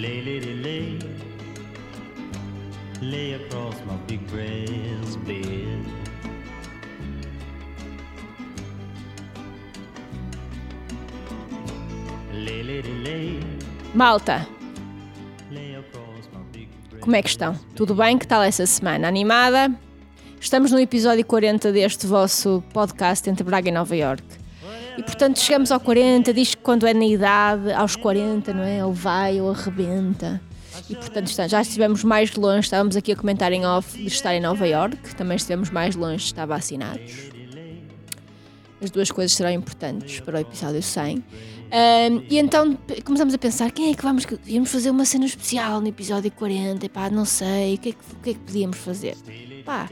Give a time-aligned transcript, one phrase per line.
[0.00, 0.98] Lay, lady, lay.
[3.02, 5.84] Lay across my big brass bed.
[12.32, 13.40] Lay, lady, lay.
[13.94, 14.48] Malta,
[17.00, 17.54] como é que estão?
[17.74, 18.16] Tudo bem?
[18.16, 19.06] Que tal essa semana?
[19.06, 19.70] Animada?
[20.40, 24.24] Estamos no episódio 40 deste vosso podcast entre Braga e Nova York.
[25.00, 28.84] E portanto chegamos ao 40, diz que quando é na idade, aos 40, não é?
[28.84, 30.38] Ou vai ou arrebenta.
[30.90, 34.40] E portanto já estivemos mais longe, estávamos aqui a comentar em off de estar em
[34.40, 37.30] Nova York, também estivemos mais longe de estar vacinados.
[38.82, 41.24] As duas coisas serão importantes para o episódio 100.
[41.72, 44.26] Ahm, e então começamos a pensar: quem é que vamos.
[44.46, 47.92] Íamos fazer uma cena especial no episódio 40, e pá, não sei, o que é
[47.92, 49.16] que, o que, é que podíamos fazer?
[49.64, 49.88] Pá,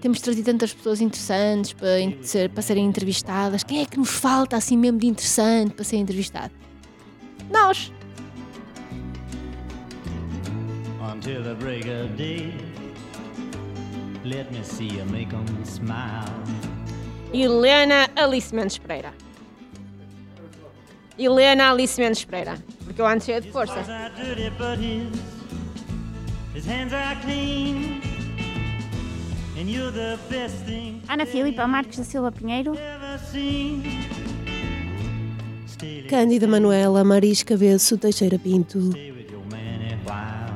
[0.00, 1.88] temos trazido tantas pessoas interessantes para,
[2.22, 3.62] ser- para serem entrevistadas.
[3.62, 6.52] Quem é que nos falta assim mesmo de interessante para ser entrevistado?
[7.50, 7.92] Nós!
[11.12, 12.52] until the break of day.
[14.24, 16.24] Let me see you make 'em smile.
[17.32, 19.12] Helena Alice Mendes Pereira.
[21.18, 22.56] Helena Alice Mendes Pereira.
[22.84, 23.80] Porque eu ando cheia de força.
[26.54, 28.00] His hands are clean.
[31.06, 32.72] Ana Filipa Marques da Silva Pinheiro.
[32.72, 33.82] ever seen.
[35.66, 38.80] Stay, Cândida Manuela Maris Cabeço Teixeira Pinto.
[38.90, 40.50] stay with your man a while.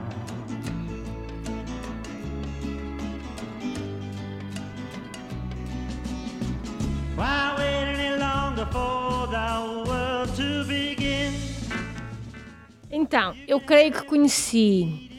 [7.17, 11.33] Why wait any longer for the world to begin?
[12.91, 15.11] Então, eu creio que conheci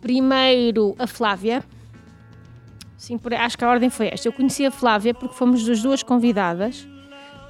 [0.00, 1.62] primeiro a Flávia.
[2.98, 4.28] Sim, por- acho que a ordem foi esta.
[4.28, 6.86] Eu conheci a Flávia porque fomos as duas convidadas,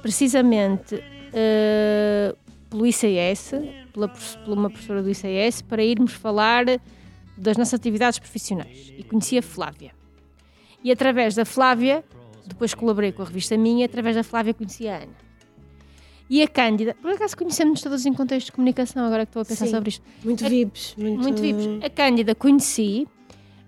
[0.01, 2.33] precisamente eh,
[2.69, 3.51] pelo ICS,
[3.91, 6.65] pela, por uma professora do ICS, para irmos falar
[7.37, 8.93] das nossas atividades profissionais.
[8.97, 9.91] E conheci a Flávia.
[10.83, 12.03] E através da Flávia,
[12.45, 15.29] depois colaborei com a revista Minha, através da Flávia conheci a Ana.
[16.29, 19.45] E a Cândida, por acaso conhecemos todas em contexto de comunicação, agora que estou a
[19.45, 19.71] pensar Sim.
[19.71, 20.05] sobre isto.
[20.23, 20.95] Muito A- VIPs.
[20.95, 21.83] Muito, Muito vivos.
[21.83, 23.07] A Cândida conheci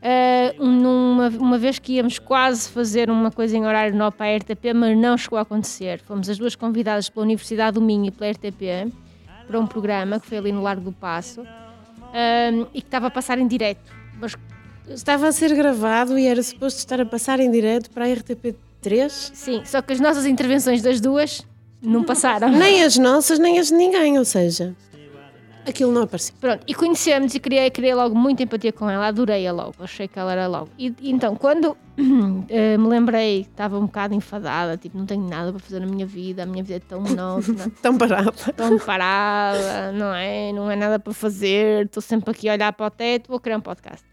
[0.01, 4.37] eh, numa, uma vez que íamos quase fazer uma coisa em horário nobre para a
[4.37, 5.99] RTP, mas não chegou a acontecer.
[6.01, 8.91] Fomos as duas convidadas pela Universidade do Minho e pela RTP
[9.47, 11.45] para um programa que foi ali no Largo do Passo
[12.13, 13.91] eh, e que estava a passar em direto.
[14.19, 14.35] Mas
[14.87, 19.09] Estava a ser gravado e era suposto estar a passar em direto para a RTP3.
[19.33, 21.45] sim, só que as nossas intervenções das duas
[21.81, 22.49] não passaram.
[22.49, 24.75] Nem as nossas, nem as de ninguém, ou seja,
[25.65, 26.35] aquilo não apareceu.
[26.39, 30.17] Pronto, e conhecemos e criei, criei logo muita empatia com ela, adorei-a logo, achei que
[30.17, 30.69] ela era logo.
[30.77, 31.77] E, então, quando
[32.49, 36.05] eh, me lembrei, estava um bocado enfadada, tipo, não tenho nada para fazer na minha
[36.05, 38.31] vida, a minha vida é tão monótona, Tão parada.
[38.31, 40.51] tão parada, não é?
[40.51, 43.57] Não é nada para fazer, estou sempre aqui a olhar para o teto, vou criar
[43.57, 44.05] um podcast.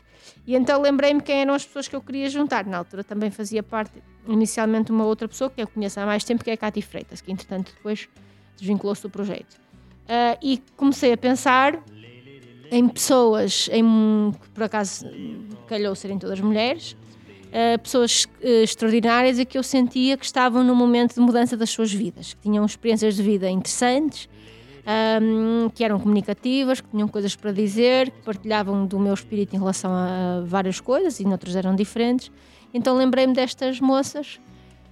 [0.46, 2.64] E então lembrei-me quem eram as pessoas que eu queria juntar.
[2.64, 6.42] Na altura também fazia parte, inicialmente, uma outra pessoa que eu conheço há mais tempo,
[6.42, 8.08] que é a Cátia Freitas, que entretanto depois
[8.56, 9.67] desvinculou-se do projeto.
[10.08, 11.78] Ah, e comecei a pensar
[12.70, 15.06] em pessoas, em, por acaso
[15.66, 16.96] calhou serem todas mulheres,
[17.52, 21.70] ah, pessoas eh, extraordinárias e que eu sentia que estavam num momento de mudança das
[21.70, 24.28] suas vidas, que tinham experiências de vida interessantes,
[24.86, 29.58] ahm, que eram comunicativas, que tinham coisas para dizer, que partilhavam do meu espírito em
[29.58, 32.30] relação a várias coisas e noutras eram diferentes.
[32.72, 34.40] Então lembrei-me destas moças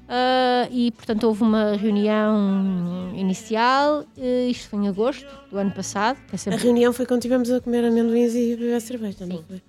[0.09, 6.19] ah, e, portanto, houve uma reunião inicial, eh, isto foi em agosto do ano passado,
[6.33, 9.61] é A sempre reunião foi quando tivemos a comer amendoins e beber cerveja, não foi?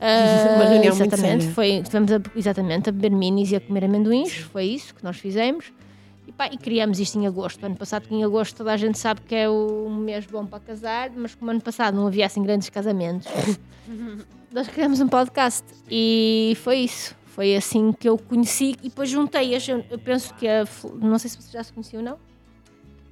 [0.00, 1.54] Ah, Uma reunião muito exatamente, séria.
[1.54, 5.16] foi, estivemos a, exatamente a beber minis e a comer amendoins, foi isso que nós
[5.18, 5.72] fizemos.
[6.26, 7.64] E, pá, e criamos isto em agosto.
[7.64, 10.44] Ano passado, que em agosto toda a gente sabe que é o- um mês bom
[10.44, 13.26] para casar, mas como ano passado não havia assim grandes casamentos,
[14.52, 17.14] nós criamos um podcast e foi isso.
[17.38, 19.68] Foi assim que eu conheci e depois juntei-as.
[19.68, 20.64] Eu, eu penso que a.
[21.00, 22.18] Não sei se você já se conheceu ou não.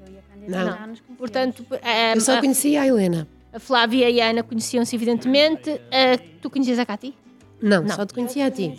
[0.05, 0.65] Eu e a Cândida Não.
[0.67, 1.17] já nos conhecemos.
[1.17, 3.29] Portanto, a, Eu só a, conhecia a Helena.
[3.53, 5.71] a Flávia e a Ana conheciam-se, evidentemente.
[5.71, 7.15] A- tu conhecias a Cati?
[7.63, 7.95] Não, Não.
[7.95, 8.77] só te conhecia a ti.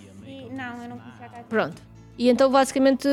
[0.51, 1.45] Não, eu não conhecia a Cátia.
[1.47, 1.81] Pronto.
[2.17, 3.07] E então basicamente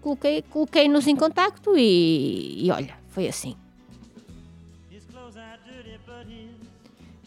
[0.00, 3.54] coloquei- coloquei-nos em contacto e, e olha, foi assim.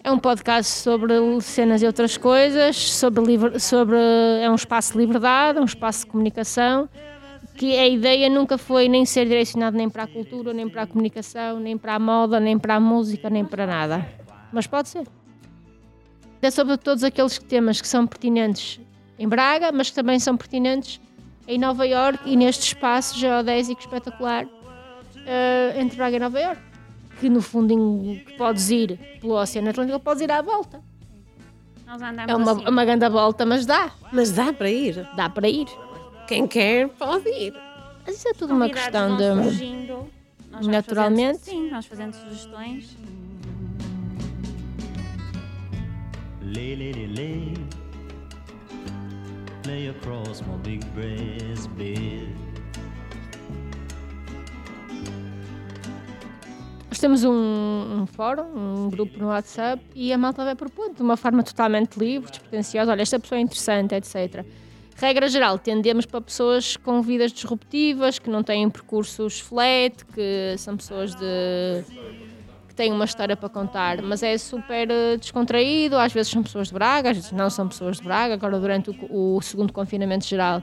[0.04, 3.98] É um podcast sobre cenas e outras coisas, sobre, liber- sobre
[4.42, 6.88] é um espaço de liberdade, é um espaço de comunicação,
[7.56, 10.88] que a ideia nunca foi nem ser direcionado nem para a cultura, nem para a
[10.88, 14.07] comunicação, nem para a moda, nem para a música, nem para nada.
[14.54, 15.06] Mas pode ser.
[16.42, 18.80] É sobre todos aqueles temas que são pertinentes
[19.18, 21.01] em Braga, mas que também são pertinentes
[21.46, 24.48] em Nova Iorque e neste espaço geodésico espetacular
[25.25, 26.69] eh, entre Braga e Nova Iorque.
[27.19, 30.81] Que no fundo em- que podes ir pelo Oceano Atlântico, podes ir à volta.
[31.86, 32.69] Nós andamos É uma, assim.
[32.69, 35.07] uma grande volta, mas dá, Mas dá para ir.
[35.16, 35.68] dá para ir.
[36.27, 37.54] Quem quer, pode ir.
[38.06, 39.44] Mas isso é tudo uma questão de.
[39.44, 40.07] surgindo,
[40.51, 41.39] nós Naturalmente.
[41.39, 42.95] fazendo- sim, nós fazendo sugestões.
[46.44, 47.54] Lay, lady, lay.
[49.65, 52.27] Lay across my big breast bed.
[57.00, 61.01] Nós temos um, um fórum, um grupo no WhatsApp e a malta vai propondo de
[61.01, 62.92] uma forma totalmente livre, despretensiosa.
[62.92, 64.46] Olha, esta pessoa é interessante, etc.
[64.98, 70.75] Regra geral, tendemos para pessoas com vidas disruptivas, que não têm percursos flat, que são
[70.75, 71.86] pessoas de
[72.68, 75.96] que têm uma história para contar, mas é super eh, descontraído.
[75.98, 78.34] Às vezes são pessoas de Braga, às vezes não são pessoas de Braga.
[78.34, 80.62] Agora, durante o, o segundo confinamento geral,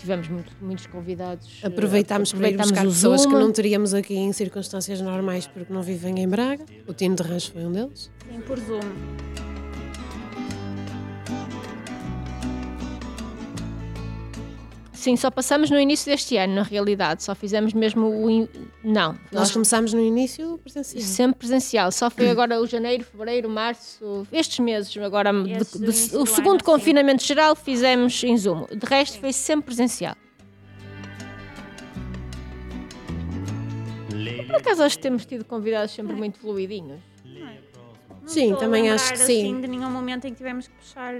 [0.00, 1.60] tivemos muito- muitos convidados.
[1.62, 5.82] eh, Aproveitámos para ir buscar pessoas que não teríamos aqui em circunstâncias normais porque não
[5.82, 6.64] vivem em Braga.
[6.88, 8.10] O Tino de Rancho foi um deles.
[8.30, 8.80] Sim, por Zoom.
[15.00, 17.22] Sim, só passamos no início deste ano, na realidade.
[17.22, 18.28] Só fizemos mesmo o.
[18.30, 18.48] in-
[18.84, 21.02] Não, Nós nós começámos no início presencial.
[21.02, 21.90] sempre presencial.
[21.90, 24.94] Só foi agora o janeiro, fevereiro, março, estes meses.
[24.98, 26.64] Agora, de- de- o do segundo ano, sim.
[26.66, 28.66] confinamento geral fizemos em Zoom.
[28.66, 30.14] De resto, foi sempre presencial.
[34.46, 37.00] Por acaso, acho que temos tido convidados sempre muito fluidinhos.
[37.24, 39.22] Não Sim, estou a também acho que sim.
[39.54, 41.14] assim, de nenhum momento em que tivemos que puxar.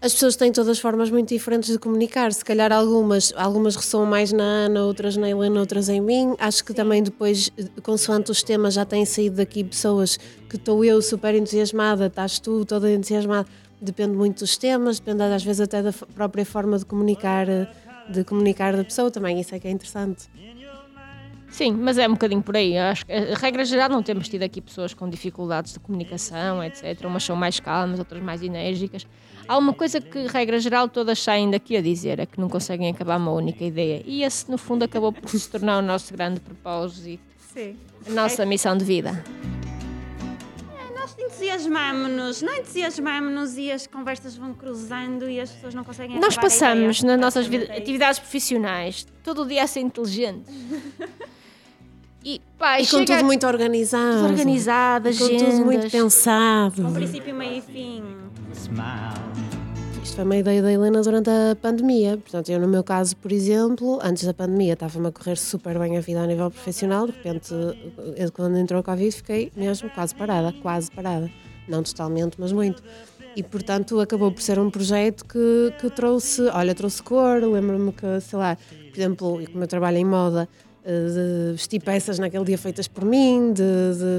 [0.00, 2.32] As pessoas têm todas formas muito diferentes de comunicar.
[2.32, 6.34] Se calhar algumas, algumas ressoam mais na Ana, outras na Helena, outras em mim.
[6.38, 7.50] Acho que também depois,
[7.82, 12.64] consoante os temas, já têm saído daqui pessoas que estou eu super entusiasmada, estás tu
[12.66, 13.48] toda entusiasmada.
[13.80, 17.66] Depende muito dos temas, depende às vezes até da própria forma de comunicar, eh,
[18.06, 19.40] de comunicar da pessoa também.
[19.40, 20.28] Isso é que é interessante.
[21.48, 22.76] Sim, mas é um bocadinho por aí.
[22.76, 27.04] Acho que, a regra geral, não temos tido aqui pessoas com dificuldades de comunicação, etc.
[27.04, 29.06] Umas são mais calmas, outras mais enérgicas.
[29.48, 32.90] Há uma coisa que, regra geral, todas saem daqui a dizer: é que não conseguem
[32.90, 34.02] acabar uma única ideia.
[34.04, 37.22] E esse, no fundo, acabou por se tornar o nosso grande propósito,
[37.54, 37.76] Sim.
[38.06, 39.24] a nossa missão de vida.
[41.18, 46.40] Entusiasmamos-nos, não entusiasmamos-nos e as conversas vão cruzando e as pessoas não conseguem Nós a
[46.40, 50.52] passamos nas nossas atividades profissionais todo o dia a ser inteligentes.
[52.28, 54.16] E, pá, E com tudo muito organizado.
[54.16, 55.92] tudo organizado, Com tudo muito agendas.
[55.92, 56.82] pensado.
[56.82, 58.02] Com princípio, meio e fim.
[58.52, 59.25] Smile.
[60.06, 62.16] Isto foi uma ideia da Helena durante a pandemia.
[62.16, 65.98] Portanto, eu, no meu caso, por exemplo, antes da pandemia, estava-me a correr super bem
[65.98, 67.08] a vida a nível profissional.
[67.08, 67.52] De repente,
[68.32, 71.28] quando entrou a Covid, fiquei mesmo quase parada, quase parada.
[71.68, 72.84] Não totalmente, mas muito.
[73.34, 77.42] E, portanto, acabou por ser um projeto que, que trouxe, olha, trouxe cor.
[77.42, 80.48] Lembro-me que, sei lá, por exemplo, como eu trabalho em moda,
[80.84, 83.62] eh, de vestir peças naquele dia feitas por mim, de,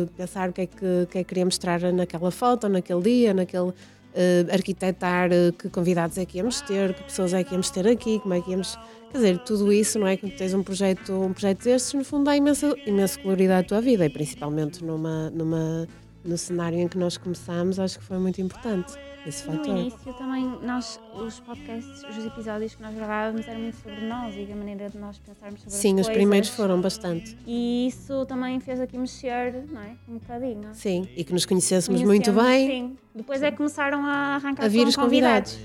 [0.04, 3.34] de pensar o que, é que, que é que queria mostrar naquela foto, naquele dia,
[3.34, 3.72] naquele
[4.20, 7.88] eh, arquitetar eh, que convidados é que íamos ter, que pessoas é que íamos ter
[7.88, 8.76] aqui, como é que íamos.
[9.12, 10.18] Quer dizer, tudo isso, não é?
[10.18, 13.80] Quando tens um projeto, um projeto destes, no fundo dá imensa, imensa coloridade à tua
[13.80, 15.88] vida e principalmente numa, numa,
[16.28, 18.94] no cenário em que nós começámos, acho que foi muito importante
[19.26, 19.78] esse No fator.
[19.78, 24.52] início também, nós, os podcasts, os episódios que nós gravávamos eram muito sobre nós e
[24.52, 26.14] a maneira de nós pensarmos sobre Sim, as os coisas.
[26.14, 27.38] primeiros foram bastante.
[27.46, 29.96] E isso também fez aqui mexer, não é?
[30.08, 30.70] Um bocadinho.
[30.74, 32.68] Sim, e que nos conhecêssemos muito bem.
[32.70, 32.98] Sim.
[33.16, 35.56] Depois é que começaram a arrancar A vir com os convidados.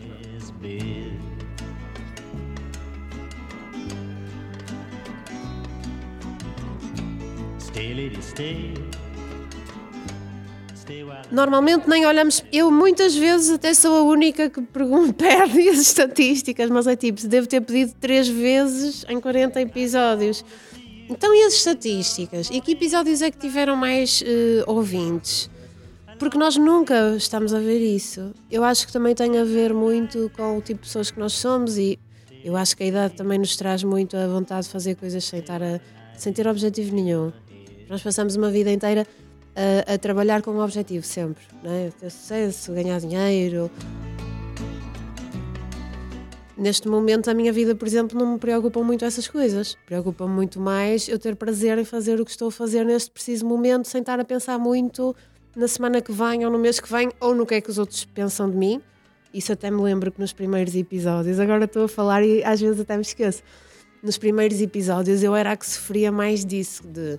[0.61, 1.13] Bed.
[7.59, 8.75] Stay, lady, stay.
[11.31, 12.45] Normalmente nem olhamos.
[12.53, 14.61] Eu muitas vezes até sou a única que
[15.17, 20.45] perde as estatísticas, mas é tipo, devo ter pedido três vezes em 40 episódios.
[21.09, 22.49] Então, e as estatísticas?
[22.51, 25.51] E que episódios é que tiveram mais eh, ouvintes?
[26.19, 28.33] Porque nós nunca estamos a ver isso.
[28.51, 31.33] Eu acho que também tem a ver muito com o tipo de pessoas que nós
[31.33, 31.99] somos e
[32.45, 35.41] eu acho que a idade também nos traz muito a vontade de fazer coisas sem,
[35.41, 35.81] estar a,
[36.17, 37.33] sem ter objetivo nenhum.
[37.89, 39.07] Nós passamos uma vida inteira
[39.55, 41.91] a, a trabalhar com um objetivo sempre, não é?
[41.91, 43.71] ter sucesso, ganhar dinheiro.
[46.57, 49.77] Neste momento, a minha vida, por exemplo, não me preocupam muito essas coisas.
[49.87, 53.47] Preocupa-me muito mais eu ter prazer em fazer o que estou a fazer neste preciso
[53.47, 55.17] momento, sem estar a pensar muito
[55.57, 57.79] na semana que vem, ou no mês que vem, ou no que é que os
[57.79, 58.81] outros pensam de mim.
[59.33, 62.79] Isso até me lembro que nos primeiros episódios, agora estou a falar e às vezes
[62.81, 63.43] até me esqueço.
[64.03, 67.19] Nos primeiros episódios eu era a que sofria mais disso, de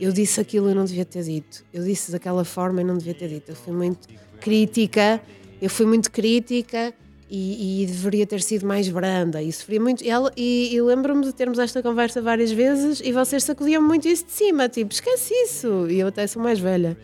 [0.00, 1.64] eu disse aquilo e não devia ter dito.
[1.72, 3.50] Eu disse daquela forma e não devia ter dito.
[3.50, 4.08] Eu fui muito
[4.40, 5.20] crítica,
[5.60, 6.94] eu fui muito crítica
[7.30, 10.02] e, e deveria ter sido mais branda e sofria muito.
[10.04, 14.08] E, ela- e- e lembro-me de termos esta conversa várias vezes e vocês sacudiam muito
[14.08, 15.86] isso de cima, tipo, esquece isso.
[15.90, 16.96] E eu até sou mais velha.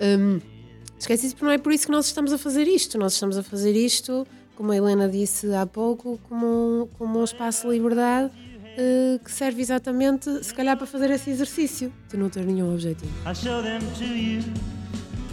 [0.00, 0.40] Hum,
[0.98, 2.98] esquece isso porque não é por isso que nós estamos a fazer isto.
[2.98, 4.26] Nós estamos a fazer isto,
[4.56, 8.30] como a Helena disse há pouco, como um, como um espaço de liberdade
[8.80, 13.12] eh, que serve exatamente, se calhar, para fazer esse exercício de não ter nenhum objetivo.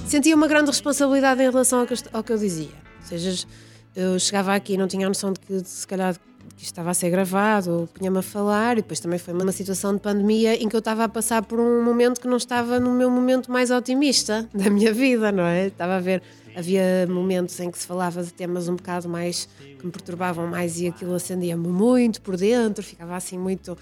[0.05, 2.69] Sentia uma grande responsabilidade em relação ao que, eu est- ao que eu dizia.
[3.01, 3.45] Ou seja,
[3.95, 6.13] eu chegava aqui e não tinha a noção de que se calhar
[6.55, 9.51] que isto estava a ser gravado, ou punha-me a falar, e depois também foi uma
[9.51, 12.79] situação de pandemia em que eu estava a passar por um momento que não estava
[12.79, 15.67] no meu momento mais otimista da minha vida, não é?
[15.67, 16.21] Estava a ver,
[16.57, 19.47] havia momentos em que se falava de temas um bocado mais
[19.77, 23.77] que me perturbavam mais e aquilo acendia-me muito por dentro, ficava assim muito.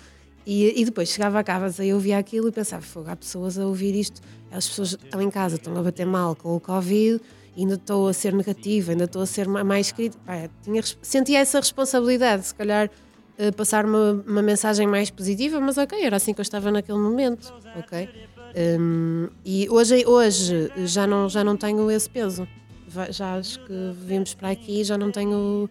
[0.45, 3.57] E, e depois chegava a casa e eu via aquilo e pensava, fogo, há pessoas
[3.57, 7.19] a ouvir isto, as pessoas estão em casa, estão a bater mal com o Covid,
[7.57, 10.21] ainda estou a ser negativa, ainda estou a ser ma- mais crítica.
[10.61, 12.91] Tinha, sentia essa responsabilidade, se calhar
[13.37, 16.99] eh, passar uma, uma mensagem mais positiva, mas ok, era assim que eu estava naquele
[16.99, 18.07] momento, ok?
[18.79, 22.47] Hum, e hoje, hoje já, não, já não tenho esse peso.
[23.09, 25.69] Já acho que vimos para aqui já não tenho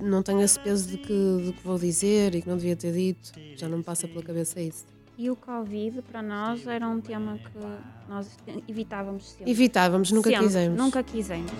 [0.00, 2.92] não tenho esse peso de que, de que vou dizer e que não devia ter
[2.92, 3.32] dito.
[3.56, 4.84] Já não me passa pela cabeça isso.
[5.16, 7.58] E o Covid, para nós, era um tema que
[8.08, 8.36] nós
[8.66, 9.50] evitávamos sempre.
[9.50, 10.78] Evitávamos, nunca Sempre, quisemos.
[10.78, 11.52] Nunca quisemos.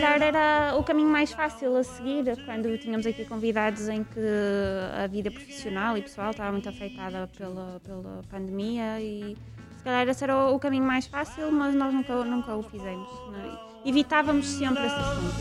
[0.00, 4.20] Calhar era o caminho mais fácil a seguir quando tínhamos aqui convidados em que
[4.96, 9.36] a vida profissional e pessoal estava muito afetada pela, pela pandemia e
[9.80, 13.08] se calhar esse era o, o caminho mais fácil, mas nós nunca, nunca o fizemos.
[13.32, 13.88] não é?
[13.88, 15.40] Evitávamos sempre esse assunto.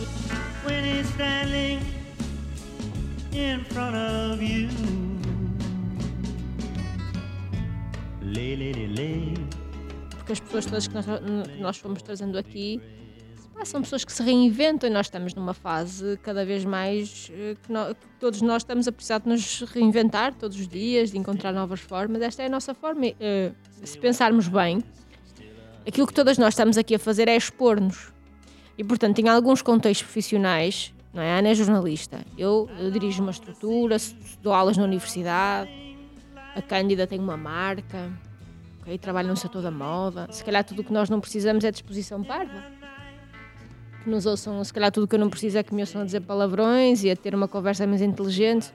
[10.15, 12.81] porque as pessoas todas que nós, que nós fomos trazendo aqui
[13.60, 17.56] pá, são pessoas que se reinventam e nós estamos numa fase cada vez mais eh,
[17.62, 21.18] que, nó- que todos nós estamos a precisar de nos reinventar todos os dias, de
[21.18, 22.22] encontrar novas formas.
[22.22, 23.06] Esta é a nossa forma.
[23.20, 23.51] eh,
[23.84, 24.82] se pensarmos bem,
[25.88, 28.12] aquilo que todas nós estamos aqui a fazer é expor-nos.
[28.78, 31.34] E, portanto, em alguns contextos profissionais, não é?
[31.34, 33.98] A Ana é jornalista, eu, eh, dirijo uma estrutura,
[34.42, 35.70] dou aulas na universidade,
[36.56, 38.10] a Cândida tem uma marca,
[38.82, 38.98] ok?
[38.98, 40.28] Trabalho no setor da moda.
[40.32, 42.79] Se calhar tudo o que nós não precisamos é disposição parva.
[44.10, 46.06] Nos ouçam, se calhar tudo o que eu não preciso é que me ouçam a
[46.06, 48.74] dizer palavrões e a ter uma conversa mais inteligente.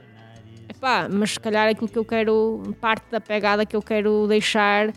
[0.68, 4.92] Epá, mas se calhar aquilo que eu quero, parte da pegada que eu quero deixar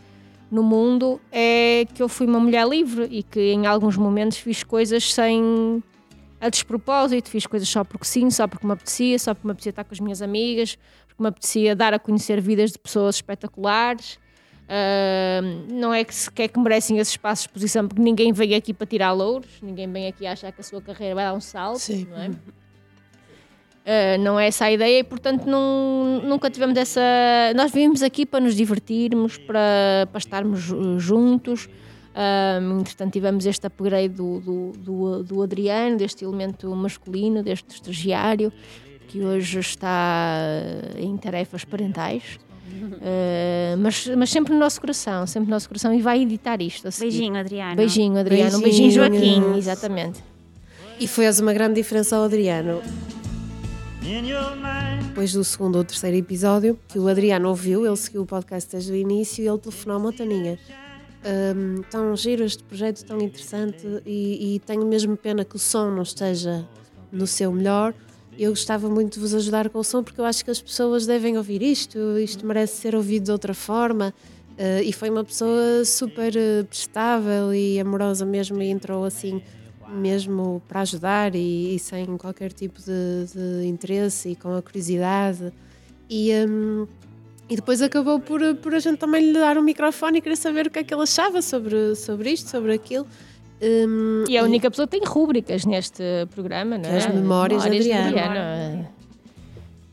[0.51, 4.63] no mundo é que eu fui uma mulher livre e que em alguns momentos fiz
[4.63, 5.83] coisas sem
[6.39, 9.71] a despropósito, fiz coisas só porque sim, só porque me apetecia, só porque me apetecia
[9.71, 10.77] estar com as minhas amigas,
[11.07, 14.19] porque me apetecia dar a conhecer vidas de pessoas espetaculares.
[14.69, 18.73] Ah, não é que sequer que merecem esse espaço de exposição, porque ninguém veio aqui
[18.73, 21.79] para tirar louros, ninguém vem aqui achar que a sua carreira vai dar um salto,
[21.79, 22.05] Sim.
[22.09, 22.31] não é?
[23.85, 26.99] Ah, não é essa a ideia e, portanto, não- nunca tivemos essa.
[27.55, 31.69] Nós vimos aqui para nos divertirmos, para, para estarmos ju- juntos.
[32.13, 38.51] Ah, entretanto, tivemos este upgrade do, do, do, do Adriano, deste elemento masculino, deste estagiário,
[39.07, 40.41] que hoje está
[40.97, 42.37] em tarefas parentais.
[43.01, 46.87] Ah, mas, mas sempre no nosso coração, sempre no nosso coração, e vai editar isto.
[46.99, 47.75] Beijinho, Adriana.
[47.75, 48.57] Beijinho, Adriano.
[48.57, 49.41] Um beijinho, Beijinho.
[49.43, 49.57] Joaquim.
[49.57, 50.23] Exatamente.
[50.99, 52.81] E fez uma grande diferença ao Adriano.
[55.07, 58.91] Depois do segundo ou terceiro episódio, que o Adriano ouviu, ele seguiu o podcast desde
[58.91, 60.59] o início e ele telefonou-me a Taninha.
[61.25, 65.91] Hum, tão giro este projeto, tão interessante e, e tenho mesmo pena que o som
[65.91, 66.65] não esteja
[67.11, 67.93] no seu melhor.
[68.37, 71.07] Eu gostava muito de vos ajudar com o som porque eu acho que as pessoas
[71.07, 74.13] devem ouvir isto, isto merece ser ouvido de outra forma.
[74.51, 79.41] Uh, e foi uma pessoa super uh, prestável e amorosa mesmo e entrou assim
[79.87, 85.51] mesmo para ajudar e, e sem qualquer tipo de, de interesse e com a curiosidade.
[86.09, 86.87] E, hum,
[87.49, 90.67] e depois acabou por, por a gente também lhe dar um microfone e querer saber
[90.67, 93.07] o que é que ele achava sobre, sobre isto, sobre aquilo.
[93.61, 96.93] Hum, E é a única pessoa que tem rúbricas neste programa, não é?
[96.93, 98.87] É as memórias de de Adriano.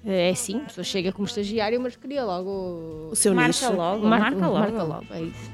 [0.06, 3.08] É assim, a pessoa chega como estagiário, mas queria logo.
[3.10, 3.72] o seu Marca nicho.
[3.74, 4.58] logo, marca, logo.
[4.58, 5.50] Marca logo, é isso.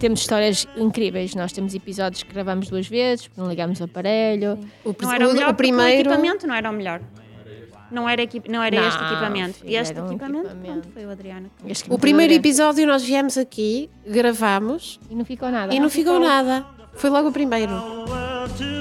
[0.00, 1.34] Temos histórias incríveis.
[1.34, 4.58] Nós temos episódios que gravamos duas vezes, porque não ligamos o aparelho.
[4.84, 6.10] O, Não era o melhor o primeiro.
[6.10, 7.00] o equipamento não era o melhor.
[7.90, 9.58] Não era, não era este Não, equipamento.
[9.60, 10.72] filha, este um equipamento, equipamento.
[10.80, 11.50] pronto, foi o Adriano.
[11.66, 15.74] Este O primeiro episódio nós viemos aqui, gravámos E não ficou nada.
[15.74, 16.66] e não ficou nada.
[16.94, 17.72] Foi logo o primeiro.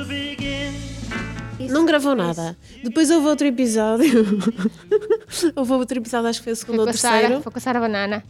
[0.07, 1.69] Begin.
[1.71, 2.57] Não gravou nada.
[2.83, 4.39] Depois houve outro episódio.
[5.55, 7.27] houve outro episódio, acho que foi o segundo Foi ou terceiro.
[7.27, 8.24] Sara, foi com a Sara Banana.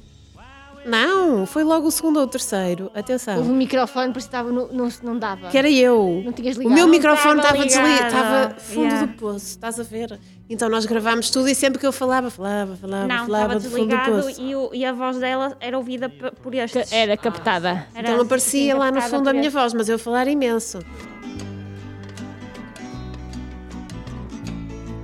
[0.86, 2.86] Não, foi logo o segundo ou o terceiro.
[2.86, 3.40] Houve Atenção.
[3.42, 5.50] um microfone, por isso estava no, não, não dava.
[5.50, 6.22] Que era eu.
[6.24, 6.76] Não tinhas O ligado.
[6.76, 8.06] meu Não microfone estava desligado, ligado.
[8.08, 9.06] estava fundo Yeah.
[9.08, 10.20] do poço, estás a ver?
[10.48, 13.70] Então nós gravámos tudo e sempre que eu falava, falava, falava, Não, falava estava do
[13.72, 14.40] fundo do poço.
[14.42, 16.88] e, o- e a voz dela era ouvida por estes.
[16.90, 17.88] Que Era captada.
[17.96, 20.78] Era Então aparecia lá no fundo a minha voz, mas eu falar imenso.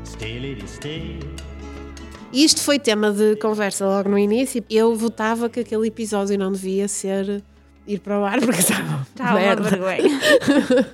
[0.06, 1.20] Stay, lady, stay.
[2.34, 4.64] E isto foi tema de conversa logo no início.
[4.70, 7.44] Eu votava que aquele episódio não devia ser
[7.86, 9.70] ir para o ar porque estava Estava uma merda.
[9.70, 10.20] vergonha.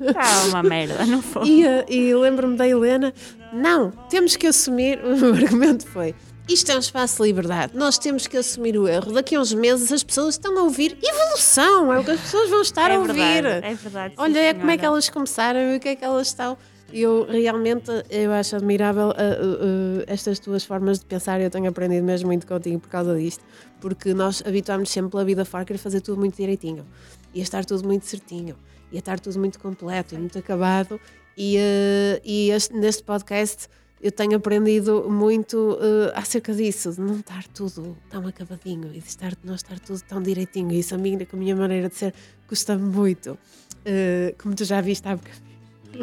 [0.07, 1.47] Estava uma merda, não foi?
[1.47, 3.13] E, eh, e lembro-me da Helena,
[3.53, 6.15] não, temos que assumir, o argumento foi,
[6.49, 9.11] isto é um espaço de liberdade, nós temos que assumir o erro.
[9.11, 12.49] Daqui a uns meses as pessoas estão a ouvir evolução, é o que as pessoas
[12.49, 13.13] vão estar é a ouvir.
[13.43, 14.13] verdade, é verdade.
[14.15, 16.57] sim, Olha, é como é que elas começaram e o que é que elas estão.
[16.91, 21.39] Eu realmente eu acho admirável uh, uh, estas tuas formas de pensar.
[21.41, 23.43] Eu tenho aprendido mesmo muito contigo por causa disto,
[23.81, 26.85] porque nós habituámos sempre pela vida fora a querer fazer tudo muito direitinho
[27.33, 28.55] e a estar tudo muito certinho
[28.91, 30.99] e a estar tudo muito completo e muito acabado.
[31.37, 33.67] E, uh, e este- neste podcast
[34.01, 39.07] eu tenho aprendido muito uh, acerca disso, de não estar tudo tão acabadinho e de
[39.07, 40.71] estar, não estar tudo tão direitinho.
[40.71, 42.13] Isso a mim, com a minha maneira de ser,
[42.47, 43.31] custa-me muito.
[43.33, 45.56] Uh, como tu já viste há bocadinho.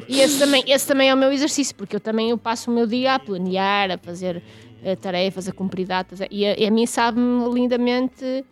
[0.09, 2.75] E esse também, esse também é o meu exercício, porque eu também eu passo o
[2.75, 4.43] meu dia a planear, a fazer
[4.83, 6.21] eh, tarefas, a cumprir datas.
[6.31, 8.45] E a, e a mim sabe-me lindamente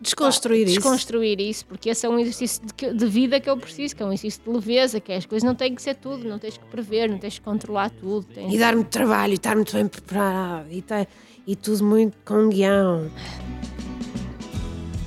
[0.00, 0.74] Desconstruir isso.
[0.74, 4.02] desconstruir isso, porque esse é um exercício de, que- de vida que eu preciso, que
[4.02, 6.38] é um exercício de leveza, que é as coisas não têm que ser tudo, não
[6.38, 8.26] tens que prever, não tens que controlar tudo.
[8.26, 11.06] tens- E dar muito trabalho, e estar muito bem preparado, e, tá-
[11.46, 13.10] e tudo muito com guião.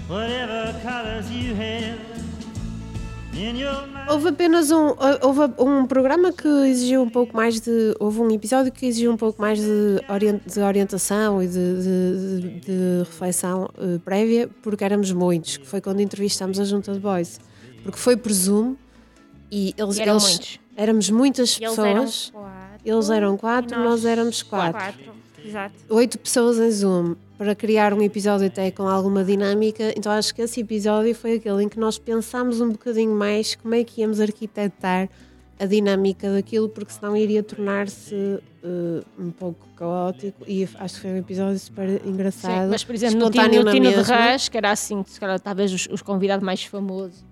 [0.10, 2.16] Whatever colors you have.
[4.10, 7.94] Houve apenas um, houve um programa que exigiu um pouco mais de.
[8.00, 12.60] Houve um episódio que exigiu um pouco mais de, orien- de orientação e de, de-
[12.62, 17.39] de- reflexão eh, prévia, porque éramos muitos, que foi quando entrevistámos a Junta de Boys.
[17.84, 18.76] Porque foi por Zoom
[19.52, 19.97] e eles.
[19.97, 20.60] E eram eles- muitos.
[20.76, 22.30] Éramos muitas E Eles eram pessoas.
[22.32, 22.82] quatro.
[22.86, 24.80] Eles eram quatro, e nós éramos quatro.
[24.80, 25.12] quatro.
[25.47, 25.75] Exato.
[25.89, 29.93] oito pessoas em Zoom para criar um episódio até com alguma dinâmica.
[29.95, 33.75] Então acho que esse episódio foi aquele em que nós pensámos um bocadinho mais como
[33.75, 35.07] é que íamos arquitetar
[35.60, 40.43] a dinâmica daquilo, porque senão iria tornar-se eh, um pouco caótico.
[40.47, 42.65] E acho que foi um episódio super engraçado.
[42.65, 44.01] Sim, mas, por exemplo, no Tino, no Tino de.
[44.01, 47.25] Rãs, que era assim, se calhar, talvez os, os convidados mais famosos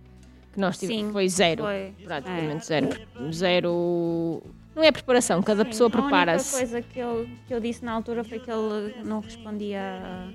[0.53, 1.63] que nós tivemos, Sim, foi zero.
[1.63, 1.93] foi.
[2.03, 2.89] Praticamente zero.
[3.31, 4.41] Zero.
[4.75, 6.51] Não é preparação, cada Sim, pessoa A única prepara-se.
[6.57, 10.27] coisa que eu, que eu disse na altura foi que ele não respondia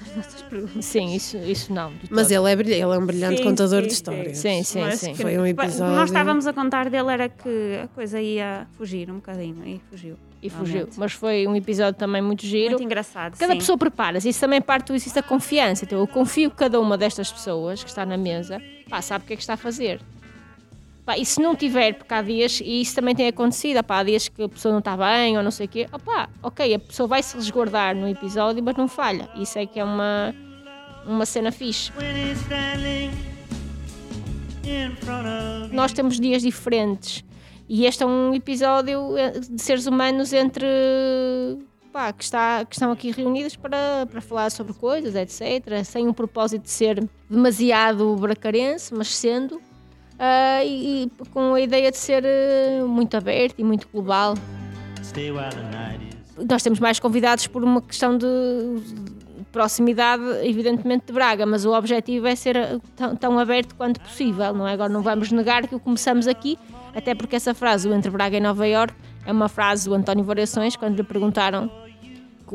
[0.00, 0.84] às nossas perguntas.
[0.84, 1.92] Sim, isso, isso não.
[2.10, 4.38] Mas ele é, brilhante, ele é um brilhante Sim, contador sim, de histórias.
[4.38, 5.14] Sim, sim, Mas sim.
[5.14, 8.66] Foi um o que episódio- nós estávamos a contar dele era que a coisa ia
[8.72, 10.16] fugir um bocadinho e fugiu.
[10.42, 10.74] E fugiu.
[10.74, 10.98] realmente.
[10.98, 12.70] Mas foi um episódio também muito giro.
[12.70, 13.36] Muito engraçado.
[13.38, 13.58] Cada sim.
[13.58, 15.84] pessoa prepara-se, isso também parte do exercício da confiança.
[15.84, 19.26] Então, eu confio que cada uma destas pessoas que está na mesa pá, sabe o
[19.28, 20.00] que é que está a fazer.
[21.04, 24.02] Pá, e se não tiver, porque há dias, e isso também tem acontecido, pá, há
[24.04, 26.78] dias que a pessoa não está bem ou não sei o quê, opá, ok, a
[26.78, 29.28] pessoa vai se resguardar no episódio, mas não falha.
[29.36, 30.32] Isso é que é uma,
[31.04, 31.90] uma cena fixe.
[35.72, 37.24] Nós temos dias diferentes
[37.68, 40.66] e este é um episódio eh, de seres humanos entre
[41.92, 45.84] pá, que, está, que estão aqui reunidos para, para falar sobre coisas, etc.
[45.84, 49.60] Sem o propósito de ser demasiado bracarense, mas sendo.
[50.18, 54.34] Ah, e, e com a ideia de ser eh, muito aberto e muito global.
[56.48, 58.26] Nós temos mais convidados por uma questão de
[59.50, 64.54] proximidade, evidentemente, de Braga, mas o objetivo é ser eh, tão, tão aberto quanto possível,
[64.54, 64.72] não é?
[64.72, 66.58] Agora não vamos negar que o começamos aqui,
[66.94, 68.96] até porque essa frase, o entre Braga e Nova Iorque,
[69.26, 71.70] é uma frase do António Variações, quando lhe perguntaram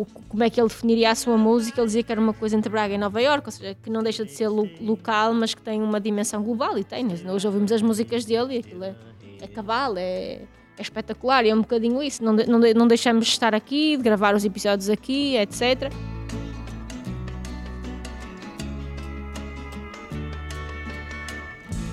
[0.05, 2.69] como é que ele definiria a sua música, ele dizia que era uma coisa entre
[2.69, 5.61] Braga e Nova Iorque, ou seja, que não deixa de ser lo- local, mas que
[5.61, 7.07] tem uma dimensão global, e tem.
[7.07, 8.95] Hoje ouvimos as músicas dele e aquilo é,
[9.41, 10.41] é cabal, é,
[10.77, 12.23] é espetacular, e é um bocadinho isso.
[12.23, 15.91] Não, não, não deixamos de estar aqui, de gravar os episódios aqui, etc.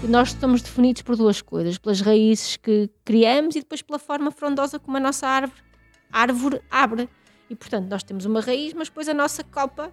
[0.07, 4.79] Nós estamos definidos por duas coisas, pelas raízes que criamos e depois pela forma frondosa
[4.79, 5.63] como a nossa árvore,
[6.13, 7.09] árvore abre.
[7.55, 9.93] E portanto, nós temos uma raiz, mas depois a nossa copa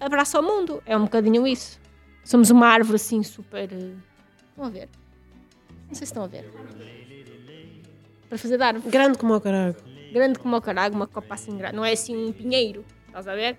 [0.00, 0.82] abraça o mundo.
[0.86, 1.78] É um bocadinho isso.
[2.24, 3.70] Somos uma árvore assim super.
[3.70, 3.92] eh,
[4.48, 4.88] Estão a ver?
[5.88, 6.50] Não sei se estão a ver.
[8.30, 8.90] Para fazer árvore.
[8.90, 9.76] Grande como o caralho.
[10.10, 11.76] Grande como o caralho, uma copa assim grande.
[11.76, 12.82] Não é assim um pinheiro.
[13.08, 13.58] Estás a ver?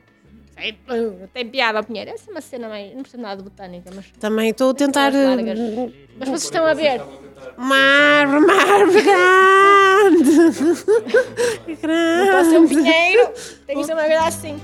[0.88, 2.12] Pum, Tem piada ao pinheiro.
[2.12, 2.96] Essa é uma cena meio.
[2.96, 4.06] Não percebo nada de botânica, mas.
[4.20, 5.12] Também estou a tentar.
[5.12, 7.02] Mais eh, Mas vocês estão a ver.
[7.58, 10.24] Uma árvore grande!
[11.86, 12.76] Não pode ser um grande!
[12.76, 13.32] pinheiro.
[13.68, 14.60] Tem que ser uma coisa assim.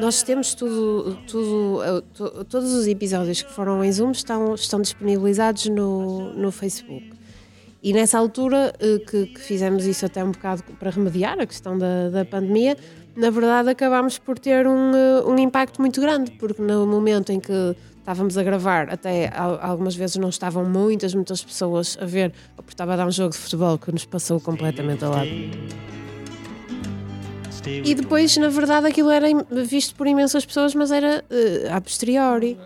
[0.00, 4.80] nós temos tudo, tudo eh, to- todos os episódios que foram em Zoom estão, estão
[4.80, 7.12] disponibilizados no, no Facebook.
[7.82, 11.78] E nessa altura eh, que, que fizemos isso até um bocado para remediar a questão
[11.78, 12.76] da, da pandemia,
[13.14, 17.38] na verdade acabámos por ter um, eh, um impacto muito grande, porque no momento em
[17.38, 22.32] que estávamos a gravar, até al- algumas vezes não estavam muitas, muitas pessoas a ver,
[22.56, 25.28] porque estava a dar um jogo de futebol que nos passou completamente ao lado.
[27.84, 29.26] E depois, na verdade, aquilo era
[29.64, 32.56] visto por imensas pessoas, mas era eh, a posteriori.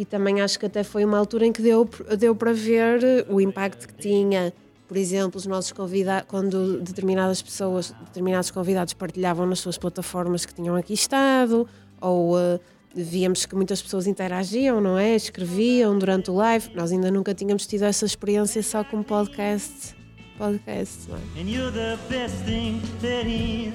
[0.00, 1.86] E também acho que até foi uma altura em que deu,
[2.18, 4.50] deu para ver eh, o impacto que tinha.
[4.88, 10.54] Por exemplo, os nossos convidados, quando determinadas pessoas, determinados convidados partilhavam nas suas plataformas que
[10.54, 11.68] tinham aqui estado,
[12.00, 12.58] ou eh,
[12.94, 15.14] víamos que muitas pessoas interagiam, não é?
[15.14, 16.70] Escreviam durante o live.
[16.74, 19.94] Nós ainda nunca tínhamos tido essa experiência só com podcast.
[20.38, 21.42] Podcast, não é?
[21.42, 23.74] And you're the best thing that he's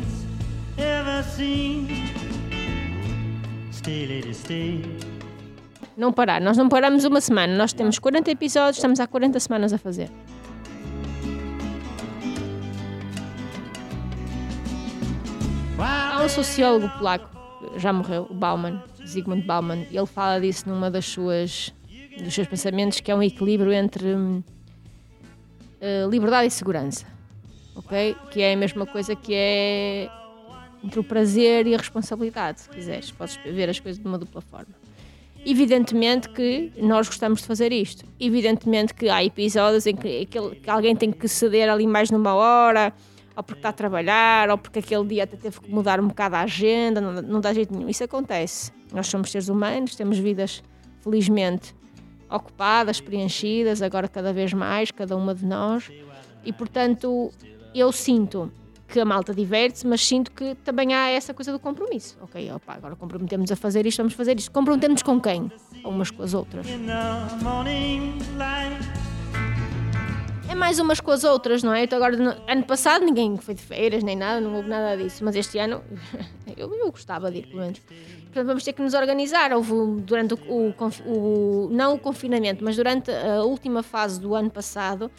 [0.79, 1.87] ever seen.
[3.71, 5.14] Stay, lady, stay.
[5.97, 6.41] Não parar.
[6.41, 7.55] Nós não paramos uma semana.
[7.55, 10.09] Nós temos 40 episódios, estamos há 40 semanas a fazer.
[15.77, 17.29] Há um sociólogo polaco,
[17.77, 21.73] já morreu, o Bauman, Zygmunt Bauman, e ele fala disso numa das suas
[22.23, 24.41] dos seus pensamentos, que é um equilíbrio entre hum,
[25.81, 27.05] eh, liberdade e segurança,
[27.75, 28.15] ok?
[28.31, 30.09] Que é a mesma coisa que é
[30.81, 34.39] entre o prazer e a responsabilidade, se quiseres, podes ver as coisas de uma dupla
[34.39, 34.84] forma.
[35.45, 38.03] Evidentemente que nós gostamos de fazer isto.
[38.19, 42.91] Evidentemente que há episódios em que, que alguém tem que ceder ali mais numa hora,
[43.35, 46.35] ou porque está a trabalhar, ou porque aquele dia até teve que mudar um bocado
[46.35, 47.87] a agenda, não, não dá jeito nenhum.
[47.87, 48.71] Isso acontece.
[48.91, 50.63] Nós somos seres humanos, temos vidas,
[51.01, 51.75] felizmente,
[52.27, 55.91] ocupadas, preenchidas, agora cada vez mais, cada uma de nós.
[56.43, 57.31] E portanto,
[57.73, 58.51] eu sinto
[58.87, 62.17] que a malta diverte-se, mas sinto que também há essa coisa do compromisso.
[62.21, 64.51] Ok, opa, agora comprometemos a fazer isto, vamos fazer isto.
[64.51, 65.51] Comprometemos com quem?
[65.83, 66.65] Umas com as outras.
[70.47, 71.83] É mais umas com as outras, não é?
[71.83, 75.23] Então agora, no- ano passado ninguém foi de feiras nem nada, não houve nada disso,
[75.25, 75.81] mas este ano
[76.55, 77.79] eu, eu gostava de ir, pelo menos.
[77.79, 79.51] Portanto, vamos ter que nos organizar.
[79.53, 80.73] Houve durante o, o
[81.07, 85.09] o- não o confinamento, mas durante a última fase do ano passado,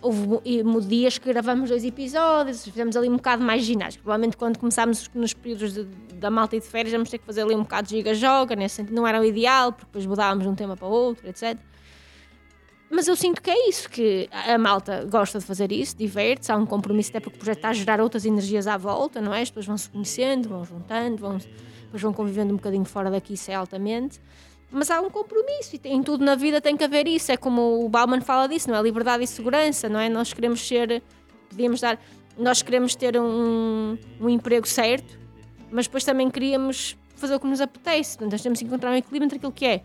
[0.00, 0.40] houve
[0.86, 4.02] dias que gravamos dois episódios, fizemos ali um bocado mais ginástica.
[4.02, 5.84] Provavelmente quando começámos nos períodos de-
[6.14, 8.76] da malta e de férias, vamos ter que fazer ali um bocado de giga-joga, nesse
[8.76, 11.56] sentido não era o ideal, porque depois mudávamos de um tema para outro, etc.
[12.90, 16.50] Mas eu sinto que é isso, que a a malta gosta de fazer isso, diverte-se,
[16.50, 19.34] há um compromisso até porque o projeto está a gerar outras energias à volta, não
[19.34, 19.42] é?
[19.42, 23.34] As pessoas vão se conhecendo, vão juntando, vão, depois vão convivendo um bocadinho fora daqui,
[23.34, 24.18] isso é altamente.
[24.70, 27.32] Mas há um compromisso e em tudo na vida tem que haver isso.
[27.32, 28.82] É como o Bauman fala disso, não é?
[28.82, 30.08] Liberdade e segurança, não é?
[30.08, 31.02] Nós queremos ser,
[31.48, 31.98] podíamos dar,
[32.36, 35.18] nós queremos ter um, um emprego certo,
[35.70, 38.16] mas depois também queríamos fazer o que nos apetece.
[38.18, 39.82] Portanto, nós temos que encontrar um equilíbrio entre aquilo que é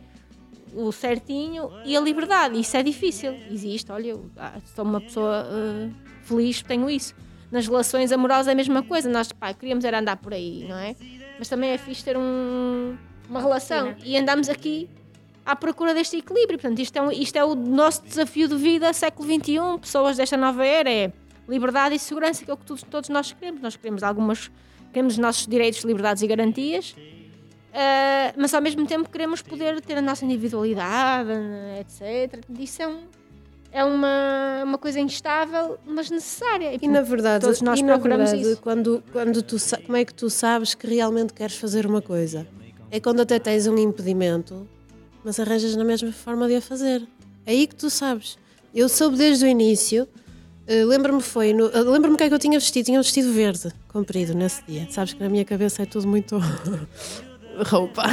[0.76, 2.60] o certinho e a liberdade.
[2.60, 3.34] Isso é difícil.
[3.50, 5.90] Existe, olha, eu ah, sou uma pessoa eh,
[6.24, 7.16] feliz, tenho isso.
[7.52, 9.10] Nas relações amorosas é a mesma coisa.
[9.10, 10.96] Nós, pá, queríamos era andar por aí, não é?
[11.38, 12.98] Mas também é fixe ter um-
[13.30, 13.96] uma relação.
[14.04, 14.90] E andamos aqui
[15.46, 16.60] à procura deste equilíbrio.
[16.60, 20.38] Portanto, isto é, um- isto é o nosso desafio de vida, século XXI, pessoas desta
[20.38, 21.12] nova era, é
[21.48, 23.62] liberdade e segurança, que é o que todos, todos nós queremos.
[23.62, 24.50] Nós queremos algumas,
[24.94, 26.96] queremos os nossos direitos, liberdades e garantias,
[27.74, 31.32] Uh, mas ao mesmo tempo queremos poder ter a nossa individualidade,
[31.80, 32.40] etc.
[32.60, 33.02] Isso é, um-
[33.72, 36.78] é uma, uma coisa instável, mas necessária.
[36.80, 38.62] E na verdade, todos nós e na procuramos verdade isso.
[38.62, 39.56] quando, quando tu,
[39.88, 42.48] como é que tu sabes que realmente queres fazer uma coisa?
[42.96, 44.68] É quando até tens um impedimento,
[45.24, 47.02] mas arranjas na mesma forma de a fazer.
[47.44, 48.38] É aí que tu sabes.
[48.72, 50.08] Eu soube desde o início.
[50.68, 53.34] eh, lembro-me foi no- eh, lembro-me que é que eu tinha vestido tinha um vestido
[53.34, 56.38] verde comprido nesse dia sabes que na minha cabeça é tudo muito
[57.68, 58.04] roupa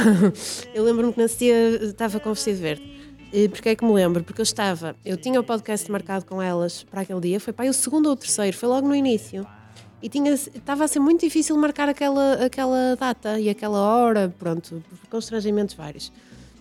[0.73, 2.83] eu lembro-me que nesse dia estava com vestido verde
[3.31, 4.21] e porquê é que me lembro?
[4.25, 7.63] Porque eu estava, eu tinha o podcast marcado com elas para aquele dia, foi para
[7.63, 9.47] aí o segundo ou o terceiro, foi logo no início.
[10.01, 14.83] E tinha, estava a ser muito difícil marcar aquela, aquela data e aquela hora, pronto,
[14.89, 16.11] por constrangimentos vários.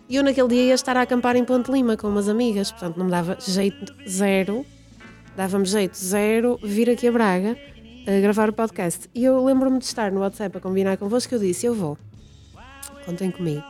[0.09, 2.96] E eu naquele dia ia estar a acampar em Ponte Lima com umas amigas, portanto
[2.96, 4.66] não me dava jeito zero,
[5.37, 7.57] dava-me jeito zero vir aqui a Braga
[8.07, 9.09] a gravar o podcast.
[9.14, 11.96] E eu lembro-me de estar no WhatsApp a combinar convosco que eu disse, eu vou,
[13.07, 13.62] contem comigo.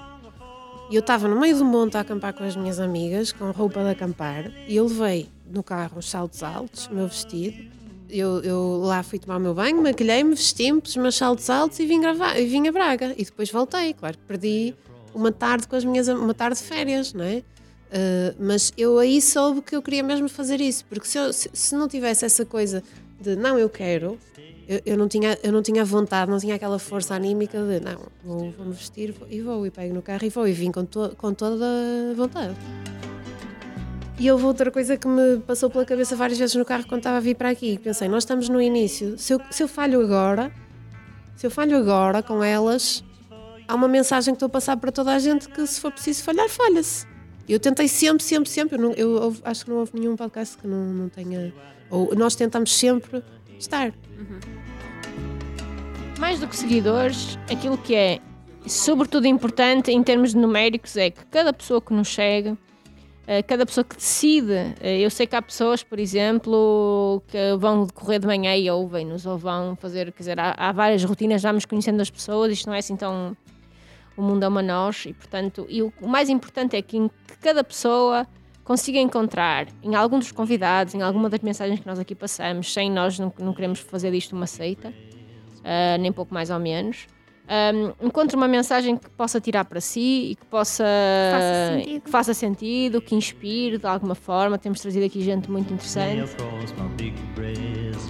[0.90, 3.84] E eu estava no meio do monte a acampar com as minhas amigas, com roupa
[3.84, 7.79] de acampar, e eu levei no carro os saltos altos, o meu vestido.
[8.10, 11.86] Eu, eu lá fui tomar o meu banho, maquilhei-me, vesti-me, pus meus saltos altos e
[11.86, 13.14] vim, gravar, e vim a Braga.
[13.16, 14.74] E depois voltei, claro que perdi
[15.14, 17.36] uma tarde com as minhas uma tarde de férias, não é?
[17.90, 21.50] Uh, mas eu aí soube que eu queria mesmo fazer isso, porque se, eu- se,
[21.52, 22.82] se não tivesse essa coisa
[23.20, 24.16] de não, eu quero,
[24.68, 27.98] eu, eu não tinha, eu não tinha vontade, não tinha aquela força anímica de não,
[28.24, 30.84] vou, vou me vestir e vou e pego no carro e vou e vim com,
[30.84, 32.54] to, com toda a vontade.
[34.20, 37.16] E houve outra coisa que me passou pela cabeça várias vezes no carro quando estava
[37.16, 37.78] a vir para aqui.
[37.78, 39.16] Pensei, nós estamos no início.
[39.18, 40.52] Se eu, se eu falho agora,
[41.34, 43.02] se eu falho agora com elas,
[43.66, 46.22] há uma mensagem que estou a passar para toda a gente que se for preciso
[46.22, 47.06] falhar, falha-se.
[47.48, 48.76] Eu tentei sempre, sempre, sempre.
[48.76, 51.54] Eu, não, eu, eu acho que não houve nenhum podcast que não, não tenha.
[51.88, 53.24] Ou nós tentamos sempre
[53.58, 53.90] estar.
[56.18, 58.20] Mais do que seguidores, aquilo que é
[58.66, 62.58] sobretudo importante em termos numéricos é que cada pessoa que nos chega,
[63.46, 68.18] cada pessoa que decide, eh, eu sei que há pessoas, por exemplo, que vão correr
[68.18, 72.00] de manhã e ouvem-nos, ou vão fazer, quer dizer, há, há várias rotinas, vamos conhecendo
[72.00, 73.36] as pessoas, isto não é assim tão.
[74.16, 77.62] O mundo é uma nós, e portanto, e o, mais importante é que, que cada
[77.62, 78.26] pessoa
[78.64, 82.90] consiga encontrar em algum dos convidados, em alguma das mensagens que nós aqui passamos, sem
[82.90, 84.92] nós não, não queremos fazer disto uma seita,
[85.64, 87.06] ah, nem pouco mais ou menos.
[87.50, 92.00] Um, encontre uma mensagem que possa tirar para si e que possa Faça sentido.
[92.02, 94.56] que faça sentido, que inspire de alguma forma.
[94.56, 96.30] Temos trazido aqui gente muito interessante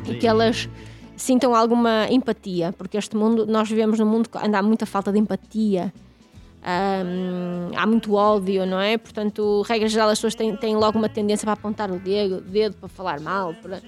[0.06, 0.68] e que elas
[1.16, 5.10] sintam alguma empatia, porque este mundo, nós vivemos num mundo que anda há muita falta
[5.10, 5.90] de empatia.
[6.62, 8.98] Hum, há muito ódio, não é?
[8.98, 12.76] Portanto, regra geral, as pessoas têm, têm logo uma tendência para apontar o dedo, dedo
[12.76, 13.80] para falar mal, para,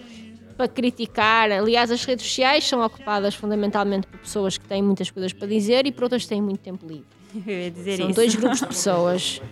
[0.62, 1.51] para criticar.
[1.51, 5.87] Aliás, as redes sociais são ocupadas fundamentalmente por pessoas que têm muitas coisas para dizer
[5.87, 7.05] e por outras que têm muito tempo livre.
[7.46, 8.14] Eu ia dizer São isso.
[8.16, 9.42] dois grupos de pessoas.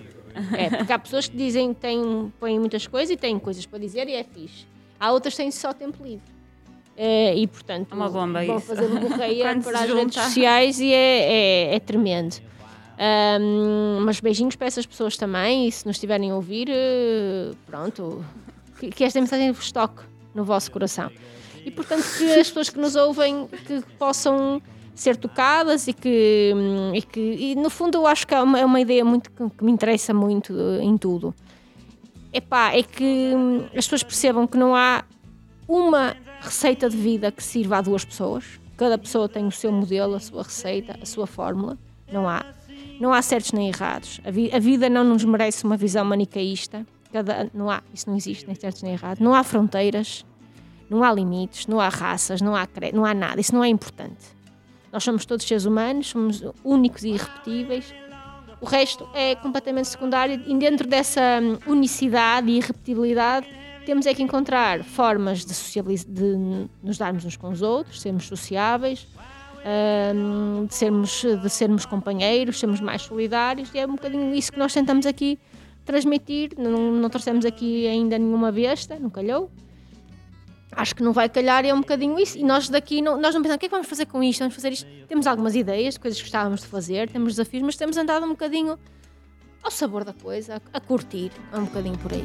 [0.57, 3.81] É, porque há pessoas que dizem que têm, põem muitas coisas e têm coisas para
[3.81, 4.65] dizer e é fixe.
[5.01, 6.23] Há outras que têm só tempo livre.
[6.97, 8.67] É, e portanto É uma bomba vão isso.
[8.67, 12.37] fazer borreia Quando para as redes sociais e é, é, é tremendo.
[12.99, 18.23] Ahm, mas beijinhos para essas pessoas também e se nos estiverem a ouvir, eh, pronto,
[18.79, 20.03] que, que esta mensagem vos toque
[20.35, 21.11] no vosso coração.
[21.65, 24.63] E portanto que as pessoas que nos ouvem que possam
[24.95, 28.59] ser tocadas e que, hum, e que e no fundo eu acho que é uma,
[28.59, 31.35] é uma ideia muito que, me interessa muito eh, em tudo.
[32.33, 35.05] Epá, é que hum, as pessoas percebam que não há
[35.67, 38.45] uma receita de vida que sirva a duas pessoas.
[38.77, 41.77] Cada pessoa tem o seu modelo, a sua receita, a sua fórmula.
[42.11, 42.45] Não há.
[43.01, 44.21] Não há certos nem errados.
[44.25, 46.87] A, vi- a vida não nos merece uma visão manicaísta.
[47.13, 49.21] Cada, não há, isso não existe, nem certos nem errados.
[49.21, 50.25] Não há fronteiras,
[50.89, 53.41] não há limites, não há raças, não há, não há nada.
[53.41, 54.41] Isso não é importante.
[54.93, 57.95] Nós somos todos seres humanos, somos únicos e irrepetíveis.
[58.61, 63.47] O resto é completamente secundário e dentro dessa hum, unicidade e irrepetibilidade
[63.87, 69.07] temos é que encontrar formas de, de nos darmos uns com os outros, sermos sociáveis,
[70.15, 74.59] hum, de, sermos, de sermos companheiros, sermos mais solidários e é um bocadinho isso que
[74.59, 75.39] nós tentamos aqui
[75.91, 76.53] transmitir.
[76.57, 79.51] Não, não trouxemos aqui ainda nenhuma besta, não calhou.
[80.73, 82.39] Acho que não vai calhar, é um bocadinho isso.
[82.39, 84.39] E nós daqui, não, nós não pensamos, o que é que vamos fazer com isto?
[84.39, 84.87] Vamos fazer isto.
[85.09, 88.31] Temos algumas ideias de coisas que gostávamos de fazer, temos desafios, mas temos andado um
[88.31, 88.79] bocadinho
[89.63, 92.25] ao sabor da coisa, a, curtir, é um bocadinho por aí.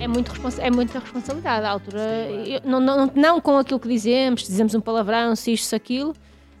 [0.00, 2.00] É, muito é muita responsabilidade à altura.
[2.46, 6.14] Eu- não, não, não com aquilo que dizemos, dizemos um palavrão, se isto, se aquilo,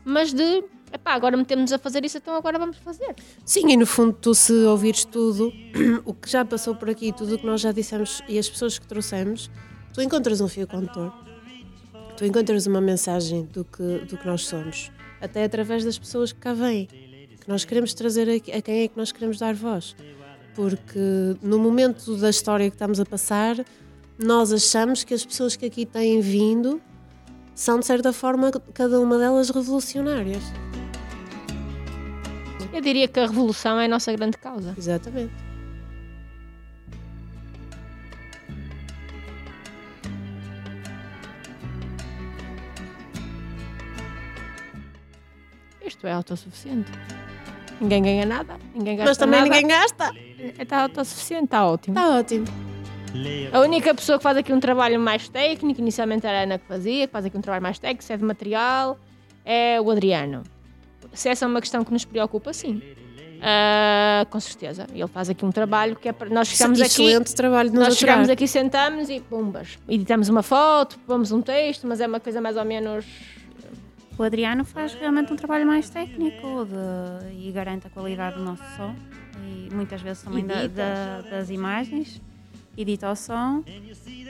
[0.04, 3.14] mas de, epá, agora metemos-nos a fazer isso, então agora vamos fazer.
[3.44, 5.52] Sim, e no fundo, tu se ouvires tudo,
[6.04, 8.78] o que já passou por aqui, tudo o que nós já dissemos e as pessoas
[8.78, 9.50] que trouxemos,
[9.92, 11.12] tu encontras um fio condutor.
[12.16, 16.38] Tu encontras uma mensagem do que, do que nós somos, até através das pessoas que
[16.38, 19.96] cá vêm, que nós queremos trazer aqui, a quem é que nós queremos dar voz.
[20.54, 20.98] Porque
[21.42, 23.56] no momento da história que estamos a passar,
[24.18, 26.80] nós achamos que as pessoas que aqui têm vindo
[27.54, 30.42] são, de certa forma, cada uma delas revolucionárias.
[32.72, 34.74] Eu diria que a revolução é a nossa grande causa.
[34.76, 35.32] Exatamente.
[45.84, 46.90] Isto é autossuficiente.
[47.80, 49.50] Ninguém ganha nada, ninguém gasta Mas também nada.
[49.50, 50.10] ninguém gasta.
[50.58, 51.98] Está autossuficiente, está ótimo.
[51.98, 52.46] Está ótimo.
[53.52, 56.66] A única pessoa que faz aqui um trabalho mais técnico, inicialmente era a Ana que
[56.66, 58.98] fazia, que faz aqui um trabalho mais técnico, se é de material,
[59.44, 60.44] é o Adriano.
[61.12, 62.82] Se essa é uma questão que nos preocupa, sim.
[63.44, 64.86] Ah, com certeza.
[64.94, 66.28] Ele faz aqui um trabalho que é para.
[66.30, 66.86] Nós ficamos aqui.
[67.06, 69.78] Excelente trabalho de Nós chegamos aqui, sentamos e pumbas.
[69.88, 73.04] Editamos uma foto, pomos um texto, mas é uma coisa mais ou menos.
[74.16, 78.62] O Adriano faz realmente um trabalho mais técnico de- e garante a qualidade do nosso
[78.76, 78.94] som
[79.44, 82.20] e muitas vezes também da- da- das imagens,
[82.76, 83.64] edita o som,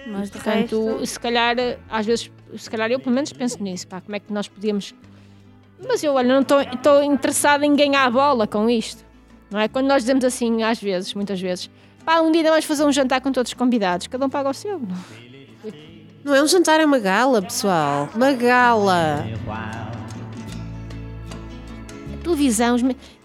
[0.07, 1.57] mas de Portanto, resto, se calhar,
[1.91, 4.95] às vezes, se calhar eu pelo menos penso nisso, pá, como é que nós podíamos.
[5.87, 9.05] Mas eu, olha, não estou interessada em ganhar a bola com isto.
[9.51, 9.69] Não é?
[9.69, 11.71] Quando nós dizemos assim, às vezes, muitas vezes,
[12.05, 14.55] pá, um dia vamos fazer um jantar com todos os convidados, cada um paga o
[14.55, 14.81] seu.
[16.25, 18.09] Não é um jantar, é uma gala, pessoal.
[18.15, 19.27] Uma gala.
[22.15, 22.83] A televisão, os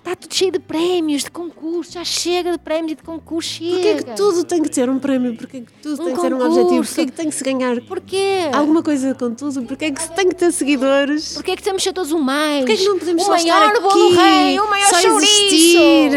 [0.07, 1.93] está tudo cheio de prémios, de concursos.
[1.93, 3.51] Já chega de prémios e de concursos.
[3.53, 3.71] Chega.
[3.73, 5.35] Porquê é que tudo tem que ter um prémio?
[5.35, 6.85] Porquê é que tudo Um tem que ter um objetivo?
[6.85, 8.49] Porquê é que tem que se ganhar Porquê?
[8.53, 9.63] alguma coisa com tudo?
[9.63, 11.33] Porquê é que se tem que ter seguidores?
[11.33, 12.59] Porquê é que temos ser todos o mais?
[12.59, 15.45] Porquê é que não podemos o maior estar bolo rei, o maior só chouriço.
[15.45, 16.11] existir?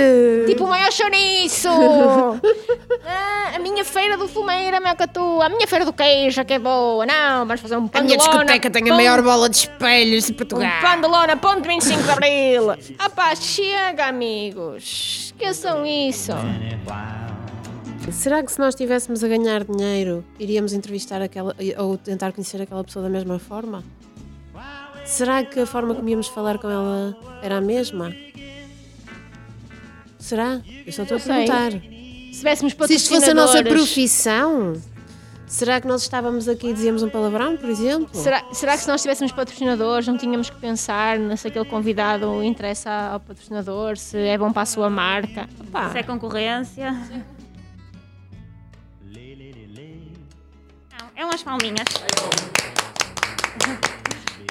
[0.46, 1.68] Tipo o maior chouriço.
[3.03, 5.46] Ah, a minha feira do fumeiro é melhor que a tua.
[5.46, 7.07] A minha feira do queijo que é boa.
[7.07, 9.57] Não, vamos fazer um A pão minha de lona, discoteca tem a maior bola de
[9.57, 10.68] espelhos de Portugal.
[10.68, 12.66] Um pão de lona, ponto 25 de Abril.
[13.16, 13.35] Pá,
[13.81, 15.33] chega amigos.
[15.33, 16.33] Esqueçam isso.
[18.12, 22.85] Será que se nós estivéssemos a ganhar dinheiro, iríamos entrevistar aquela ou tentar conhecer aquela
[22.85, 23.85] pessoa da mesma forma?
[25.05, 28.14] Será que a forma como íamos falar com ela era a mesma?
[30.19, 30.61] Será?
[30.87, 31.73] Eu só estou a perguntar.
[31.73, 34.81] Se tivéssemos Se isto fosse a nossa profissão,
[35.51, 38.09] será que nós estávamos aqui e dizíamos um palavrão, por exemplo?
[38.13, 42.91] Será, será que se nós tivéssemos patrocinadores não tínhamos que pensar se aquele convidado interessa
[43.13, 45.49] ao patrocinador, se é bom para a sua marca?
[45.73, 46.93] Pá, Se é concorrência.
[50.93, 51.87] Não, é umas palminhas.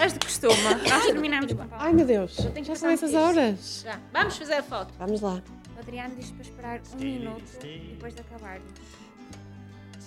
[0.02, 0.56] As de costume.
[0.90, 1.80] Nós terminamos com palmas.
[1.82, 3.84] Ai meu Deus, já são essas horas.
[3.86, 4.00] já.
[4.14, 4.94] Vamos fazer a foto.
[4.98, 5.42] Vamos lá.
[5.76, 8.72] O Adriano diz para esperar um minuto depois de acabarmos.